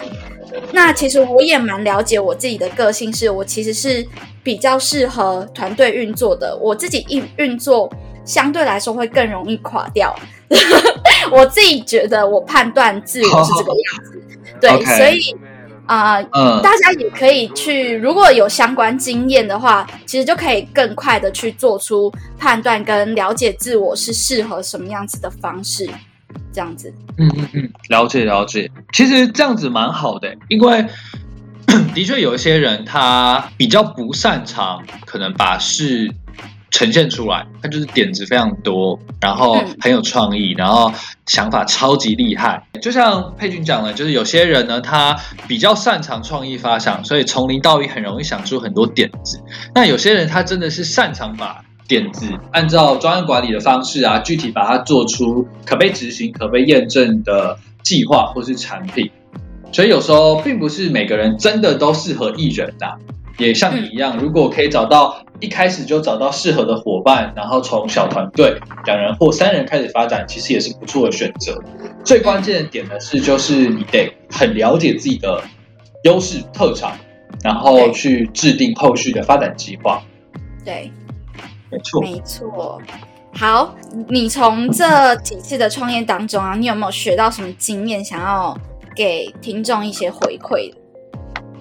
[0.72, 4.06] 那其实我也蛮了解我自己的个性，是我其实是
[4.42, 7.92] 比较适合团队运作的，我自己运运作
[8.26, 10.16] 相对来说会更容易垮掉。
[11.32, 14.22] 我自己觉得我判断自我是这个样子，
[14.62, 15.36] 对所以
[15.86, 25.90] 啊、呃嗯，大家也可以去，如果有相关经验的话，其实就可以更快的去做出判断跟了解自我是适合什么样子的方式，
[26.52, 26.94] 这样子。
[27.18, 28.70] 嗯嗯嗯，了解了解。
[28.92, 30.86] 其实这样子蛮好的，因为
[31.94, 36.12] 的确有一些人他比较不擅长，可能把事
[36.72, 40.92] 呈现出来，他就是点子非常多，然后嗯很有创意，然后
[41.28, 42.68] 想法超级厉害。
[42.82, 45.16] 就像佩君讲的，就是有些人呢，他
[45.48, 49.40] 比较擅长创意发想，所以从零到一很容易想出很多点子。
[49.74, 59.12] 那有些人他真的是擅长把点子按照专案管理的方式啊，具体把它做出可被执行、可被验证的计划或是产品。
[59.72, 62.94] 所以有时候并不是每个人真的都适合艺人呐、
[63.38, 68.56] 也像你一样，如果可以找到一开始就找到适合的伙伴，然后从小团队
[68.86, 71.60] 两人或三人开始发展，其实也是不错的选择。
[72.06, 75.42] 最关键的点呢是，就是你得很了解自己的
[76.04, 76.92] 优势特长，
[77.44, 80.02] 然后去制定后续的发展计划。
[80.64, 80.92] 对，
[81.74, 82.02] 没错。
[82.02, 82.82] 没错。
[83.36, 83.76] 好，
[84.08, 88.56] 你从这几次的创业当中啊，你有没有学到什么经验，想要
[88.96, 90.78] 给听众一些回馈的？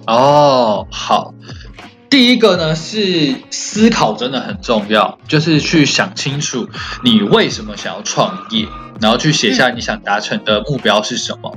[0.05, 1.33] 哦，好。
[2.11, 6.69] 第一个呢是思考真的很重要，就是去想清楚
[7.03, 8.67] 你为什么想要创业，
[9.01, 11.51] 然后去写下你想达成的目标是什么。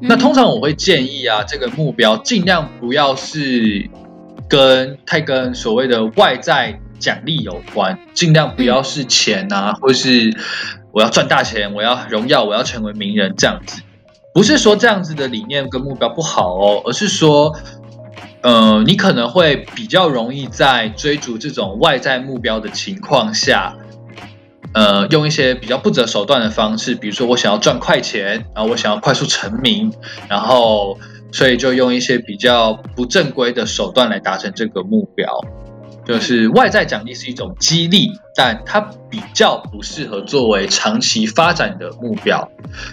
[0.00, 3.88] 那通常我会建议啊，这个目标尽量不要是
[4.48, 10.34] 跟太跟所谓的外在奖励有关，尽量不要是钱啊，或是
[10.92, 13.82] 我要赚大钱，我要荣耀，我要成为名人这样子。
[14.32, 17.54] 不是说这样子的理念跟目标不好哦，而是说，
[18.42, 23.76] 呃，你可能会比较容易在追逐这种外在目标的情况下，
[24.72, 29.92] 呃，用一些比较不择手段的方式，比如说我想要赚快钱，然后我想要快速成名，
[30.28, 30.98] 然后
[31.30, 35.28] 所以就用一些比较不正规的手段来达成这个目标。
[36.04, 42.50] 就是外在奖励是一种激励，但它比较不适合作为长期发展的目标。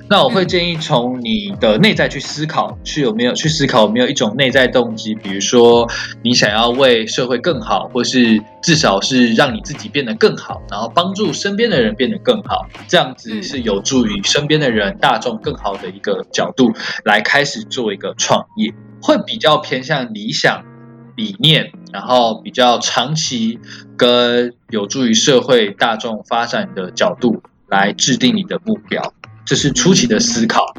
[0.09, 5.89] 那我会建议从你的内在去思考，去有没有去思考有没有一种内在动机，比如说
[6.23, 16.71] 你想要为社会更好，或是至少是让你自己变得更好，然后帮助身边的人变得更好，这样子是有助于身边的人大众更好的一个角度
[17.05, 20.63] 来开始做一个创业，会比较偏向理想。
[21.19, 23.59] 理念，然后比较长期
[23.97, 29.13] 跟有助于社会大众发展的角度来制定你的目标，
[29.45, 30.73] 这是初期的思考。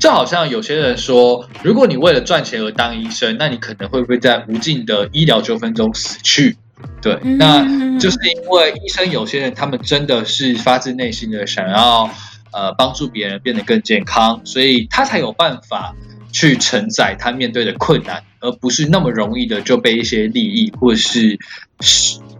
[0.00, 6.56] 就好像有些人说，如果你为了赚钱而当医生，那你可能会不会在无尽的医疗纠纷中死去？
[7.02, 7.60] 对，那
[7.98, 12.10] 就是因为医生有些人他们真的是发自内心的想要
[12.50, 15.94] 呃帮助别人变得更健康，所以他才有办法
[16.32, 21.38] 去承载他面对的困难，而不是那么容易的就被一些利益或是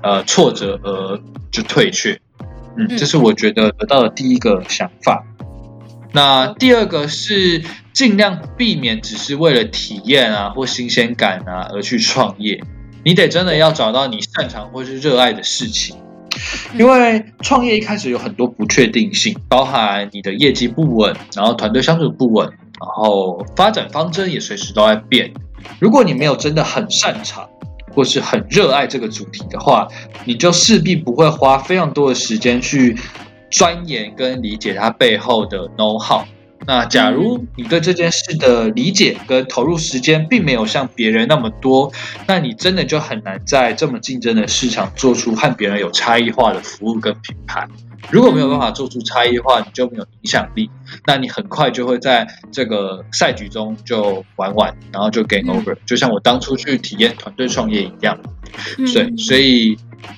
[0.03, 2.21] 呃挫折而就退却。
[2.77, 5.25] 嗯，这是我觉得得到的第一个想法。
[6.13, 12.63] 那第二个是尽量避免只是为了体验啊或新鲜感啊而去创业，
[13.05, 15.97] 你得真的要找到你擅长或是热爱的事情，
[16.79, 25.33] 因为创业一开始有很多不确定性，包含你的业绩不稳，然后团队相处不稳，然后发展方针也随时都在变。
[25.79, 27.49] 如果你没有真的很擅长
[27.93, 29.89] 或是很热爱这个主题的话，
[30.25, 32.97] 你就势必不会花非常多的时间去。
[33.51, 36.25] 钻研跟理解它背后的 know how。
[36.67, 41.93] 那假如你对这件事的理解跟投入时间并没有像别人那么多，
[42.27, 47.65] 那你真的就很难在这么竞争的市场做出和别人有差异化的服务跟品牌。
[48.11, 50.71] 如果没有办法做出差异化，你就没有影响力，
[51.07, 55.77] 那你很快就会在这个赛局中就玩完，然后就 game over。
[55.87, 58.19] 就像我当初去体验团队创业一样。
[58.77, 59.77] 对，所以。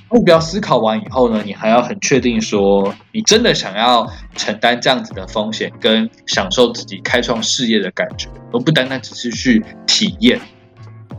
[0.09, 10.41] 目标思考完以后呢，你还要很确定说，你真的想要承担这样子的风险，跟享受自己开创事业的感觉，而不单单只是去体验。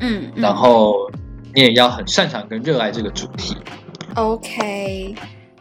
[0.02, 1.10] 嗯，然后
[1.54, 3.56] 你也要很擅长跟热爱这个主题。
[4.16, 5.16] OK，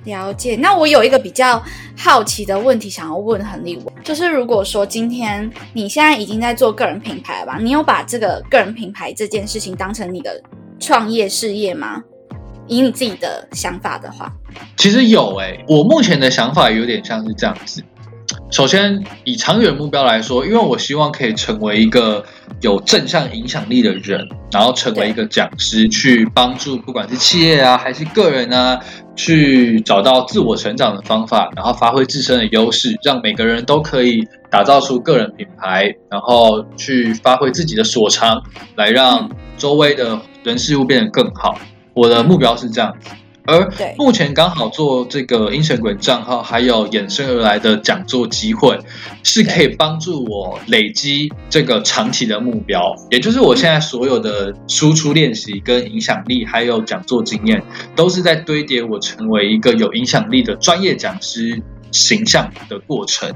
[0.07, 0.57] 了解。
[0.57, 1.63] 那我有一个比较
[1.95, 10.43] 好奇的问题想要问恒利文，就是如果说今天你现在已经在做个人品牌了吧，你有把这个个人品牌这件事情当成你的
[10.81, 12.03] 创业事业吗？
[12.69, 14.33] 以你自己的想法的话，
[14.77, 17.81] 其实有诶，我目前的想法有点像是这样子。
[18.51, 22.25] 首先，以长远目标来说，因为我希望可以成为一个
[22.61, 28.81] 有正向影响力的人，然后成为一个讲师，去帮助不管是企业啊还是个人啊，
[29.17, 38.43] 去找到自我成长的方法，然后发挥自身的优势，让每个人都可以打造出个人品牌，然后去发挥自己的所长，
[38.77, 41.59] 来让周围的人事物变得更好。
[41.95, 42.95] 我的目标是这样，
[43.47, 48.79] 而目前刚好做这个 Instagram 账号，还有衍生而来的讲座机会，
[49.23, 52.95] 是可以帮助我累积这个长期的目标。
[53.11, 57.63] 也就是我现在所有的输出练习、跟影响力，还有讲座经验，
[57.95, 63.33] 都是在堆叠我成为一个有影响力的专业讲师形象的过程。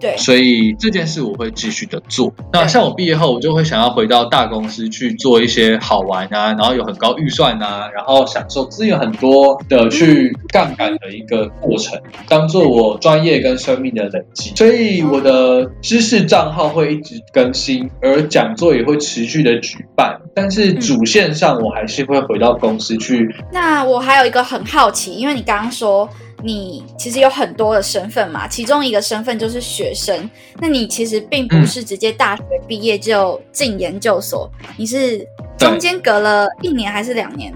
[0.00, 2.32] 对，所以这件事我会继续的做。
[2.52, 14.52] 那像我毕业后，我就会想要回到大公司去做一些好玩啊，然后有很高预算啊，然后享受资源很多的去杠杆的一个过程，当做我专业跟生命的累积。
[14.56, 20.20] 所以我的知识账号会一直更新，而讲座也会持续的举办。
[20.34, 23.28] 但是主线上，我还是会回到公司去。
[23.52, 26.08] 那我还有一个很好奇，因为你刚刚说。
[26.44, 30.28] 你其实有很多的身份嘛，其中一个身份就是学生。
[30.58, 35.26] 那你其实并不是直接大学毕业就进研究所，你是
[35.56, 37.52] 中间隔了一年还是两年？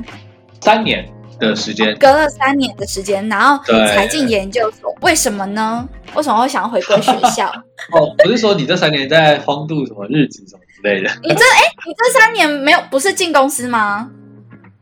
[0.63, 1.07] 三年
[1.39, 4.93] 的时间，隔了三年的时间，然后才进研究所。
[5.03, 5.87] 为什么呢？
[6.15, 7.47] 为什么会想要回归学校？
[7.93, 11.11] 哦，不是说你这三年在荒度什么日子什么之类的？
[11.23, 14.11] 你这哎，你这三年没有不是进公司吗？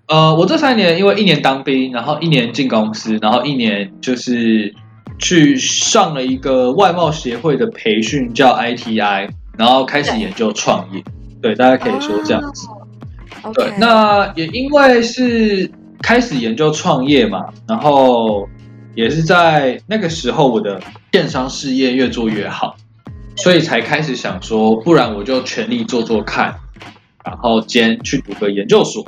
[0.08, 4.72] 呃，我这三年因为一年当兵，然后一年进公司，然后一年就是
[5.18, 9.28] 去上了一个外贸协会的培训，叫 ITI，
[9.58, 11.02] 然后开始研究创业。
[11.42, 12.68] 对，大家可以说这样子。
[13.52, 15.68] 对，那也因为是
[16.00, 18.48] 开始研究创业嘛，然后
[18.94, 20.80] 也是在那个时候，我的
[21.10, 22.76] 电商事业越做越好，
[23.36, 26.54] 所以才开始想说，不然我就全力做做看，
[27.24, 29.04] 然后兼去读个研究所。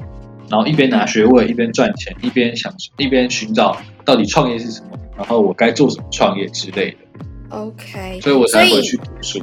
[0.51, 6.97] 然后一边拿学位，一边赚钱，一边想一边寻找到底创业是什么，然后我该做什么创业之类的。
[7.51, 9.41] OK，所以我才会去读书。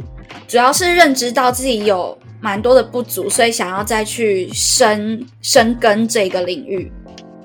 [0.48, 6.92] 主要是认知到自己有蛮多的不足，所以想要再去深深耕这个领域。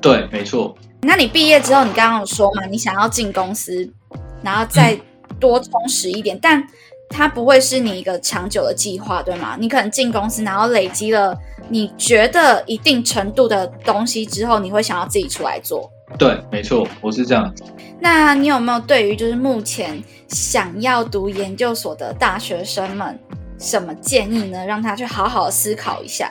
[0.01, 0.77] 对，没错。
[1.03, 3.91] 那你毕业之后，你刚刚有说嘛，你想要进公司，
[4.43, 4.99] 然后再
[5.39, 6.63] 多充实一点，但
[7.11, 9.57] 它不会是你一个长久的计划，对吗？
[9.59, 11.37] 你可能进公司，然后累积了。
[11.69, 15.91] 你觉得一定程度的东西之后，你会想要自己出来做？
[16.19, 17.63] 对，没错，我是这样子。
[18.01, 23.19] 那你有没有对于就是目前想要读研究所的大学生们
[23.59, 24.65] 什么建议呢？
[24.65, 26.31] 让他去好好思考一下。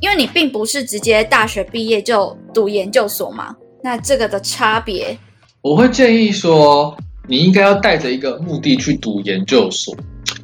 [0.00, 5.16] 因为你并不是直接大学毕业就读研究所嘛，那这个的差别，
[5.60, 6.96] 我会建议说，
[7.28, 9.94] 你应该要带着一个目的去读研究所。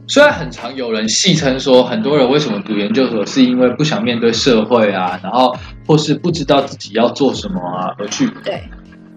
[0.07, 5.57] 虽然很常有人戏称说，很多人为什么读研究所，是因为不想面对社会啊，然后
[5.87, 8.29] 或是不知道自己要做什么啊而去。
[8.45, 8.63] 对，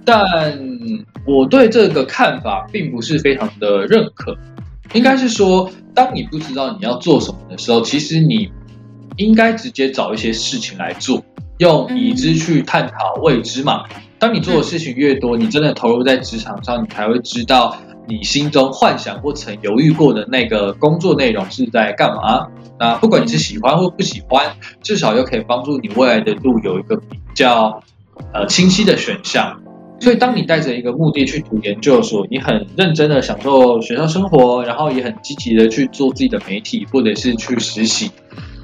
[0.05, 0.24] 但
[1.26, 4.36] 我对这个看法并不是非常的认可。
[4.93, 8.49] 应该是说，当你不知道你要做什么的时候，其实你
[9.18, 11.22] 应该直接找一些事情来做，
[11.57, 13.84] 用已知去探讨未知嘛。
[14.20, 17.78] 当你做的事情越多，你真的投入在职场上，你才会知道。
[18.09, 22.47] 你心中幻想或曾犹豫过的那个工作内容是在干嘛？
[22.80, 27.84] 那不管你是喜欢或不喜欢，至少又可以帮助你未来的路有一个比较
[28.32, 29.61] 呃清晰的选项。
[29.99, 38.09] 所以，当你带着一个目的去读研究所，你很认真的享受学校生活，然后也很积极的去做自己的媒体或者是去实习，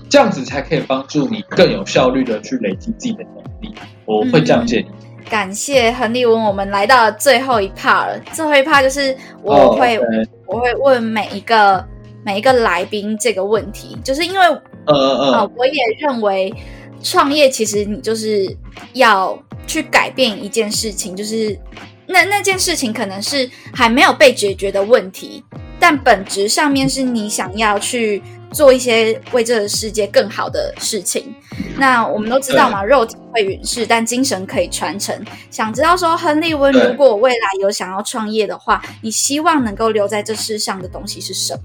[0.07, 3.75] 这样子才可以帮助你更有效率的去累积自己的能力。
[4.05, 4.85] 我会这样建议。
[5.29, 8.19] 感谢亨利文，我们来到了最后一 part 了。
[8.33, 9.99] 最后一 part 就是我会
[10.47, 11.83] 我会问每一个
[12.23, 14.45] 每一个来宾这个问题，就是因为
[14.85, 16.53] 呃呃，我也认为
[17.01, 18.55] 创业其实你就是
[18.93, 21.57] 要去改变一件事情，就是
[22.05, 25.43] 那那件事情可能是还没有被解决的问题，
[25.83, 28.23] 但本质上面是你想要去。
[28.53, 31.33] 做一些为这个世界更好的事情。
[31.75, 35.25] 那我们都知道嘛，肉体会陨逝，但精神可以传承。
[35.49, 41.61] 想知道说，亨利温，如果未来有想要创业的话，你希望能够留在这世上的东西是什么？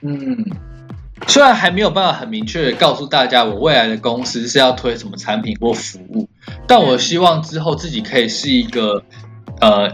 [0.00, 0.44] 嗯，
[1.28, 6.28] 虽然还没有办法很明确的告诉大家，我未来的公司是要推什么产品或服务，
[6.66, 9.04] 但我希望之后自己可以是一个
[9.60, 9.88] 呃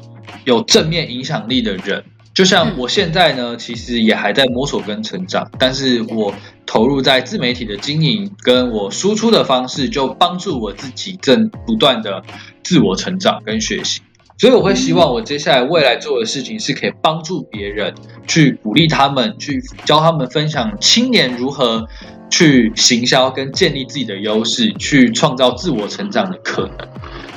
[0.47, 2.03] 有正面影响力的人。
[2.39, 6.33] 就像我现在呢，其实也还在摸索跟成长，但是我
[6.67, 12.23] 投入在自媒体的经营，跟我输出的方式，就帮助我自己正不断的
[12.63, 14.03] 自我成长跟学习。
[14.39, 17.93] 所以我会希望我接下来未来做的事情是可以帮助别人，
[18.29, 21.89] 去鼓励他们，去教他们分享青年如何
[22.31, 26.89] 去行销跟建立自己的优势，去创造自我成长的可能。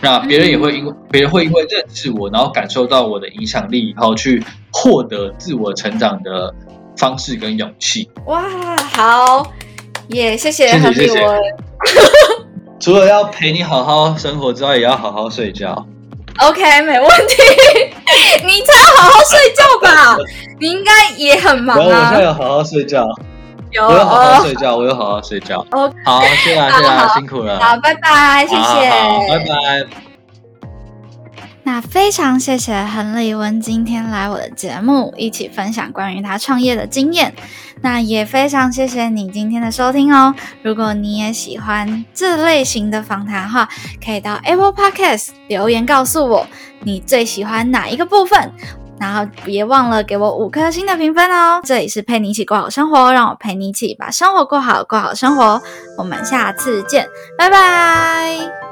[0.01, 6.53] 那别人也会因为别人会因为认识我，然后感受到我的影响力，然后去获得自我成长的
[6.97, 8.09] 方式跟勇气。
[8.25, 8.41] 哇，
[8.93, 9.51] 好
[10.09, 10.35] 耶！
[10.35, 11.19] 谢谢，谢谢，谢谢。
[12.79, 15.85] 除了要陪你好好生活之外，也要好好睡觉。
[16.39, 17.35] OK，没问题。
[18.43, 20.17] 你才要好好睡觉吧？
[20.59, 21.83] 你应该也很忙啊。
[21.83, 23.07] 我现在要好好睡觉。
[23.71, 25.65] 有，我有好好睡觉，我有好好睡觉。
[25.71, 27.59] 哦， 好，谢啦，谢啦，辛苦了。
[27.59, 28.89] 好，拜拜，谢谢，
[29.29, 29.87] 拜拜。
[31.63, 37.33] 那非常谢谢亨利文今天来我的节目，一起分享关于他创业的经验。
[37.83, 40.33] 那也非常谢谢你今天的收听哦。
[40.63, 43.69] 如果你也喜欢这类型的访谈话，
[44.03, 46.47] 可以到 Apple Podcast 留言告诉我
[46.81, 48.51] 你最喜欢哪一个部分。
[49.01, 51.59] 然后别忘了给我五颗星的评分哦！
[51.63, 55.59] 这里是陪你一起过好生活，让我陪你一起把生活过好，过好生活。
[55.97, 58.70] 我们下次见，拜拜。